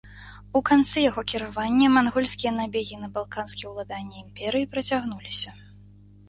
У 0.59 0.59
канцы 0.69 0.97
яго 1.09 1.21
кіравання 1.31 1.87
мангольскія 1.97 2.53
набегі 2.61 2.97
на 3.03 3.11
балканскія 3.19 3.67
ўладанні 3.75 4.17
імперыі 4.25 4.69
працягнуліся. 4.73 5.55